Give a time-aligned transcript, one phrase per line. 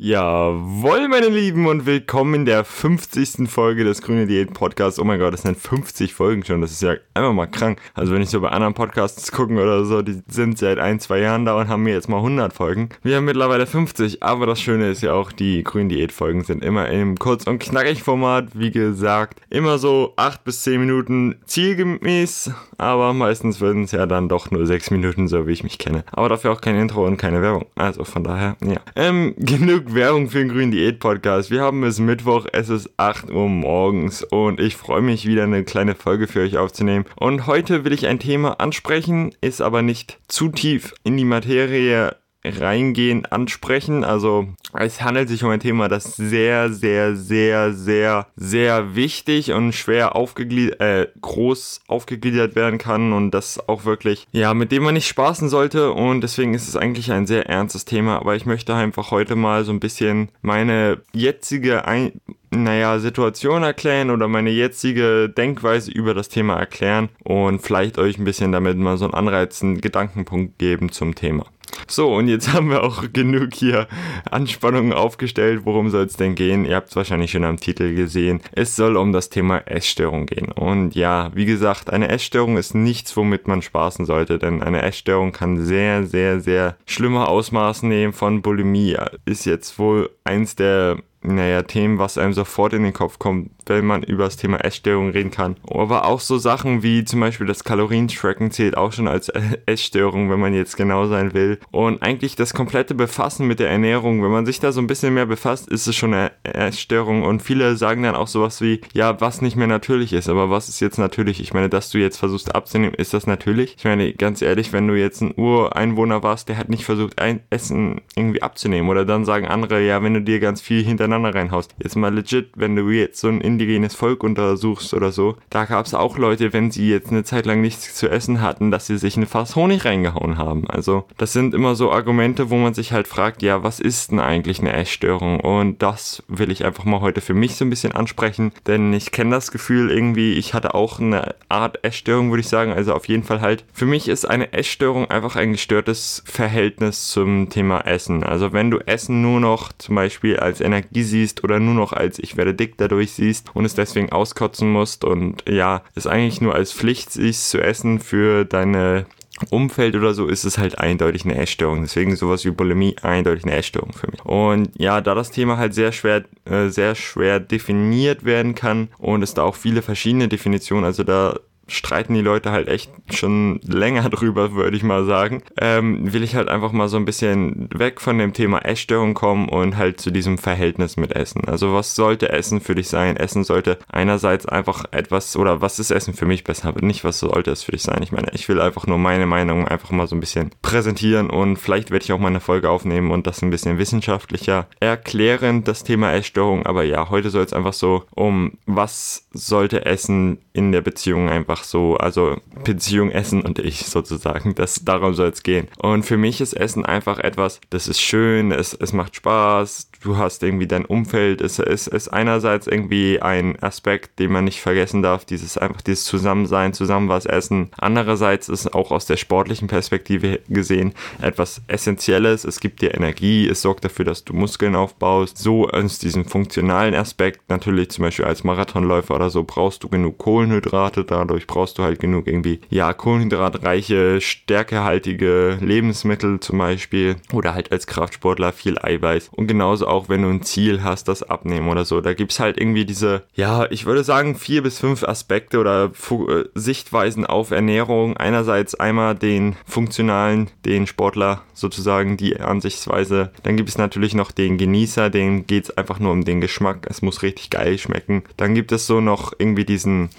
[0.00, 3.50] Jawohl, meine Lieben, und willkommen in der 50.
[3.50, 5.00] Folge des Grüne Diät Podcasts.
[5.00, 6.60] Oh mein Gott, das sind 50 Folgen schon.
[6.60, 7.80] Das ist ja einfach mal krank.
[7.94, 11.18] Also, wenn ich so bei anderen Podcasts gucken oder so, die sind seit ein, zwei
[11.18, 12.90] Jahren da und haben mir jetzt mal 100 Folgen.
[13.02, 16.62] Wir haben mittlerweile 50, aber das Schöne ist ja auch, die Grüne Diät Folgen sind
[16.62, 18.50] immer im kurz- und knackig Format.
[18.54, 24.28] Wie gesagt, immer so 8 bis 10 Minuten zielgemäß, aber meistens würden es ja dann
[24.28, 26.04] doch nur 6 Minuten, so wie ich mich kenne.
[26.12, 27.66] Aber dafür auch kein Intro und keine Werbung.
[27.74, 28.78] Also von daher, ja.
[28.94, 31.50] Ähm, genug Werbung für den Grünen Diät Podcast.
[31.50, 35.64] Wir haben es Mittwoch, es ist 8 Uhr morgens und ich freue mich wieder eine
[35.64, 37.04] kleine Folge für euch aufzunehmen.
[37.16, 42.16] Und heute will ich ein Thema ansprechen, ist aber nicht zu tief in die Materie
[42.50, 44.04] reingehen, ansprechen.
[44.04, 49.72] Also es handelt sich um ein Thema, das sehr, sehr, sehr, sehr, sehr wichtig und
[49.72, 54.94] schwer aufgegliedert, äh, groß aufgegliedert werden kann und das auch wirklich, ja, mit dem man
[54.94, 58.74] nicht spaßen sollte und deswegen ist es eigentlich ein sehr ernstes Thema, aber ich möchte
[58.74, 62.12] einfach heute mal so ein bisschen meine jetzige ein
[62.50, 68.24] naja, Situation erklären oder meine jetzige Denkweise über das Thema erklären und vielleicht euch ein
[68.24, 71.46] bisschen damit mal so einen anreizenden Gedankenpunkt geben zum Thema.
[71.90, 73.88] So, und jetzt haben wir auch genug hier
[74.30, 75.62] Anspannungen aufgestellt.
[75.64, 76.64] Worum soll es denn gehen?
[76.64, 78.40] Ihr habt es wahrscheinlich schon am Titel gesehen.
[78.52, 80.52] Es soll um das Thema Essstörung gehen.
[80.52, 85.32] Und ja, wie gesagt, eine Essstörung ist nichts, womit man spaßen sollte, denn eine Essstörung
[85.32, 88.96] kann sehr, sehr, sehr schlimme Ausmaße nehmen von Bulimie.
[89.24, 93.84] Ist jetzt wohl eins der naja, Themen, was einem sofort in den Kopf kommt, wenn
[93.84, 95.56] man über das Thema Essstörung reden kann.
[95.68, 99.30] Aber auch so Sachen wie zum Beispiel das Kalorientracken zählt auch schon als
[99.66, 101.58] Essstörung, wenn man jetzt genau sein will.
[101.70, 105.14] Und eigentlich das komplette Befassen mit der Ernährung, wenn man sich da so ein bisschen
[105.14, 107.24] mehr befasst, ist es schon eine Essstörung.
[107.24, 110.28] Und viele sagen dann auch sowas wie, ja, was nicht mehr natürlich ist.
[110.28, 111.40] Aber was ist jetzt natürlich?
[111.40, 113.74] Ich meine, dass du jetzt versuchst abzunehmen, ist das natürlich?
[113.76, 117.40] Ich meine, ganz ehrlich, wenn du jetzt ein Ureinwohner warst, der hat nicht versucht, ein
[117.50, 118.88] Essen irgendwie abzunehmen.
[118.88, 121.74] Oder dann sagen andere, ja, wenn du dir ganz viel hintereinander reinhaust.
[121.82, 125.86] Jetzt mal legit, wenn du jetzt so ein indigenes Volk untersuchst oder so, da gab
[125.86, 128.98] es auch Leute, wenn sie jetzt eine Zeit lang nichts zu essen hatten, dass sie
[128.98, 130.68] sich ein Fass Honig reingehauen haben.
[130.68, 134.20] Also das sind immer so Argumente, wo man sich halt fragt, ja, was ist denn
[134.20, 135.40] eigentlich eine Essstörung?
[135.40, 139.10] Und das will ich einfach mal heute für mich so ein bisschen ansprechen, denn ich
[139.10, 142.72] kenne das Gefühl irgendwie, ich hatte auch eine Art Essstörung, würde ich sagen.
[142.72, 147.48] Also auf jeden Fall halt, für mich ist eine Essstörung einfach ein gestörtes Verhältnis zum
[147.48, 148.22] Thema Essen.
[148.22, 152.18] Also wenn du Essen nur noch zum Beispiel als Energie siehst oder nur noch als
[152.18, 156.54] ich werde dick dadurch siehst, und es deswegen auskotzen musst und ja, es eigentlich nur
[156.54, 159.06] als Pflicht siehst zu essen für deine
[159.50, 161.82] Umfeld oder so ist es halt eindeutig eine Essstörung.
[161.82, 164.24] Deswegen sowas wie Bulimie eindeutig eine Essstörung für mich.
[164.24, 169.22] Und ja, da das Thema halt sehr schwer, äh, sehr schwer definiert werden kann und
[169.22, 171.38] es da auch viele verschiedene Definitionen, also da
[171.68, 175.42] streiten die Leute halt echt schon länger drüber, würde ich mal sagen.
[175.60, 179.48] Ähm, will ich halt einfach mal so ein bisschen weg von dem Thema Essstörung kommen
[179.48, 181.46] und halt zu diesem Verhältnis mit Essen.
[181.46, 183.16] Also was sollte Essen für dich sein?
[183.16, 187.20] Essen sollte einerseits einfach etwas, oder was ist Essen für mich besser, aber nicht, was
[187.20, 188.02] sollte es für dich sein?
[188.02, 191.56] Ich meine, ich will einfach nur meine Meinung einfach mal so ein bisschen präsentieren und
[191.56, 195.84] vielleicht werde ich auch mal eine Folge aufnehmen und das ein bisschen wissenschaftlicher erklären, das
[195.84, 196.66] Thema Essstörung.
[196.66, 201.57] Aber ja, heute soll es einfach so um, was sollte Essen in der Beziehung einfach
[201.58, 204.54] einfach so, also Beziehung Essen und ich sozusagen.
[204.54, 205.68] Das, darum soll es gehen.
[205.78, 210.16] Und für mich ist Essen einfach etwas, das ist schön, es, es macht Spaß, du
[210.16, 215.02] hast irgendwie dein Umfeld, es, es ist einerseits irgendwie ein Aspekt, den man nicht vergessen
[215.02, 217.70] darf, dieses einfach dieses Zusammensein, zusammen was essen.
[217.76, 222.44] Andererseits ist auch aus der sportlichen Perspektive gesehen etwas Essentielles.
[222.44, 225.38] Es gibt dir Energie, es sorgt dafür, dass du Muskeln aufbaust.
[225.38, 230.18] So aus diesem funktionalen Aspekt, natürlich zum Beispiel als Marathonläufer oder so, brauchst du genug
[230.18, 237.72] Kohlenhydrate, dadurch brauchst du halt genug irgendwie, ja, kohlenhydratreiche, stärkehaltige Lebensmittel zum Beispiel oder halt
[237.72, 241.84] als Kraftsportler viel Eiweiß und genauso auch, wenn du ein Ziel hast, das Abnehmen oder
[241.84, 242.00] so.
[242.00, 245.90] Da gibt es halt irgendwie diese, ja, ich würde sagen, vier bis fünf Aspekte oder
[246.10, 248.16] äh, Sichtweisen auf Ernährung.
[248.16, 253.32] Einerseits einmal den funktionalen, den Sportler sozusagen, die Ansichtsweise.
[253.42, 256.86] Dann gibt es natürlich noch den Genießer, den geht es einfach nur um den Geschmack.
[256.88, 258.24] Es muss richtig geil schmecken.
[258.36, 260.10] Dann gibt es so noch irgendwie diesen,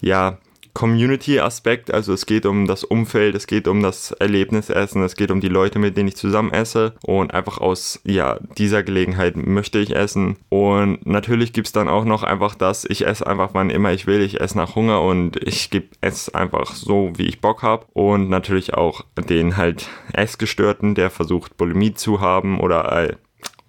[0.00, 0.38] ja,
[0.74, 5.40] Community-Aspekt, also es geht um das Umfeld, es geht um das Erlebnisessen, es geht um
[5.40, 9.94] die Leute, mit denen ich zusammen esse und einfach aus ja, dieser Gelegenheit möchte ich
[9.94, 10.36] essen.
[10.48, 14.06] Und natürlich gibt es dann auch noch einfach das, ich esse einfach wann immer ich
[14.06, 17.86] will, ich esse nach Hunger und ich gebe es einfach so, wie ich Bock habe.
[17.92, 22.92] Und natürlich auch den halt Essgestörten, der versucht Bulimie zu haben oder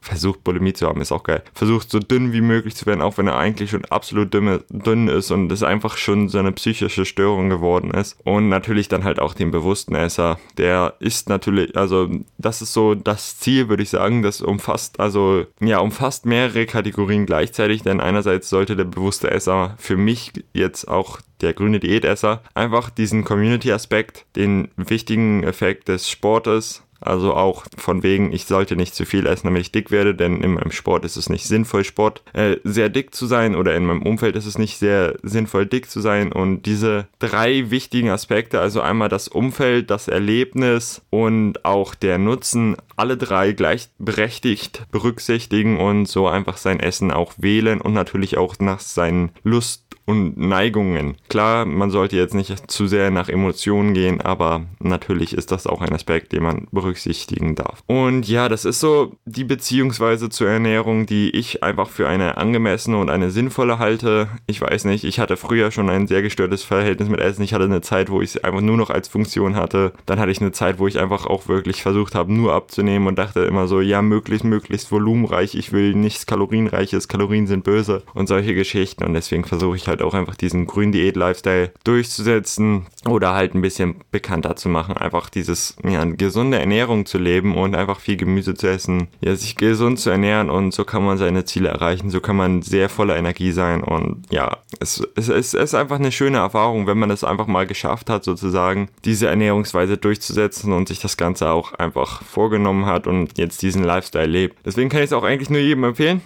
[0.02, 1.44] versucht Bulimie zu haben, ist auch geil.
[1.54, 5.32] Versucht so dünn wie möglich zu werden, auch wenn er eigentlich schon absolut dünn, ist
[5.32, 8.18] und es einfach schon so eine psychische Störung geworden ist.
[8.24, 10.40] Und natürlich dann halt auch den bewussten Esser.
[10.58, 15.46] Der ist natürlich, also das ist so das Ziel, würde ich sagen, das umfasst, also
[15.60, 21.20] ja, umfasst mehrere Kategorien gleichzeitig, denn einerseits sollte der bewusste Esser für mich jetzt auch
[21.42, 28.32] der grüne Diätesser einfach diesen Community-Aspekt, den wichtigen Effekt des Sportes also auch von wegen,
[28.32, 31.18] ich sollte nicht zu viel essen, damit ich dick werde, denn in meinem Sport ist
[31.18, 34.58] es nicht sinnvoll, Sport äh, sehr dick zu sein oder in meinem Umfeld ist es
[34.58, 36.32] nicht sehr sinnvoll, dick zu sein.
[36.32, 42.76] Und diese drei wichtigen Aspekte, also einmal das Umfeld, das Erlebnis und auch der Nutzen,
[42.96, 48.80] alle drei gleichberechtigt berücksichtigen und so einfach sein Essen auch wählen und natürlich auch nach
[48.80, 51.18] seinen Lust und Neigungen.
[51.28, 55.82] Klar, man sollte jetzt nicht zu sehr nach Emotionen gehen, aber natürlich ist das auch
[55.82, 57.84] ein Aspekt, den man berücksichtigen darf.
[57.86, 62.98] Und ja, das ist so die Beziehungsweise zur Ernährung, die ich einfach für eine angemessene
[62.98, 64.30] und eine sinnvolle halte.
[64.48, 67.44] Ich weiß nicht, ich hatte früher schon ein sehr gestörtes Verhältnis mit Essen.
[67.44, 69.94] Ich hatte eine Zeit, wo ich es einfach nur noch als Funktion hatte.
[70.08, 73.20] Dann hatte ich eine Zeit, wo ich einfach auch wirklich versucht habe, nur abzunehmen und
[73.20, 75.54] dachte immer so, ja, möglichst, möglichst volumenreich.
[75.54, 77.08] Ich will nichts kalorienreiches.
[77.08, 79.04] Kalorien sind böse und solche Geschichten.
[79.04, 83.62] Und deswegen versuche ich halt halt auch einfach diesen grünen Diät-Lifestyle durchzusetzen oder halt ein
[83.62, 84.98] bisschen bekannter zu machen.
[84.98, 89.56] Einfach dieses, ja, gesunde Ernährung zu leben und einfach viel Gemüse zu essen, ja, sich
[89.56, 92.10] gesund zu ernähren und so kann man seine Ziele erreichen.
[92.10, 96.12] So kann man sehr voller Energie sein und ja, es, es, es ist einfach eine
[96.12, 101.00] schöne Erfahrung, wenn man es einfach mal geschafft hat, sozusagen diese Ernährungsweise durchzusetzen und sich
[101.00, 104.58] das Ganze auch einfach vorgenommen hat und jetzt diesen Lifestyle lebt.
[104.66, 106.22] Deswegen kann ich es auch eigentlich nur jedem empfehlen.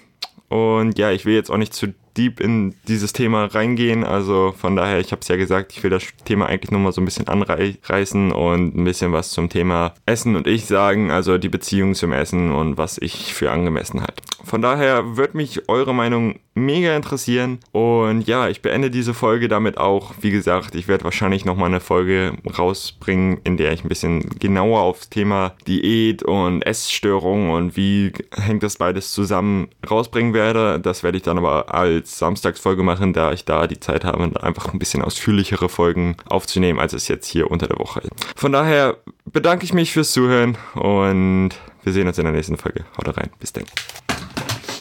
[0.53, 4.03] Und ja, ich will jetzt auch nicht zu deep in dieses Thema reingehen.
[4.03, 6.91] Also von daher, ich habe es ja gesagt, ich will das Thema eigentlich nur mal
[6.91, 11.39] so ein bisschen anreißen und ein bisschen was zum Thema Essen und ich sagen, also
[11.39, 14.21] die Beziehung zum Essen und was ich für angemessen halte.
[14.43, 19.79] Von daher wird mich eure Meinung mega interessieren und ja, ich beende diese Folge damit
[19.79, 20.13] auch.
[20.21, 24.81] Wie gesagt, ich werde wahrscheinlich nochmal eine Folge rausbringen, in der ich ein bisschen genauer
[24.81, 30.79] aufs Thema Diät und Essstörung und wie hängt das beides zusammen rausbringen werde.
[30.79, 34.31] Das werde ich dann aber als als Samstagsfolge machen, da ich da die Zeit habe,
[34.41, 38.11] einfach ein bisschen ausführlichere Folgen aufzunehmen, als es jetzt hier unter der Woche ist.
[38.35, 41.51] Von daher bedanke ich mich fürs Zuhören und
[41.83, 42.85] wir sehen uns in der nächsten Folge.
[42.97, 43.29] Haut rein.
[43.39, 43.65] Bis dann.